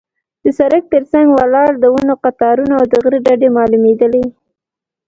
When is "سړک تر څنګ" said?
0.57-1.27